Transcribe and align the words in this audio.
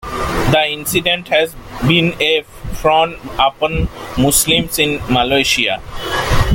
The 0.51 0.65
incident 0.67 1.27
has 1.27 1.53
been 1.87 2.19
a 2.19 2.41
frown 2.73 3.19
upon 3.37 3.87
Muslims 4.17 4.79
in 4.79 4.99
Malaysia. 5.13 5.79